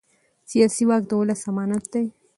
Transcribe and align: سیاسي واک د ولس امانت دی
سیاسي 0.49 0.83
واک 0.89 1.03
د 1.07 1.11
ولس 1.19 1.41
امانت 1.49 1.85
دی 1.93 2.05